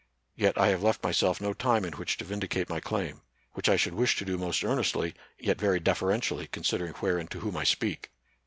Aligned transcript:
Yet 0.35 0.57
I 0.57 0.69
have 0.69 0.81
left 0.81 1.03
myself 1.03 1.39
no 1.39 1.53
time 1.53 1.85
in 1.85 1.93
which 1.93 2.17
to 2.17 2.25
vindicate 2.25 2.69
my 2.71 2.79
claim; 2.79 3.21
which 3.53 3.69
I 3.69 3.75
should 3.75 3.93
wish 3.93 4.15
to 4.15 4.25
do 4.25 4.35
most 4.35 4.63
earnestly, 4.63 5.13
yet 5.37 5.61
very 5.61 5.79
deferentially, 5.79 6.47
considering 6.47 6.93
where 6.93 7.19
and 7.19 7.29
to 7.29 7.41
whom 7.41 7.55
I 7.55 7.65
speak. 7.65 8.09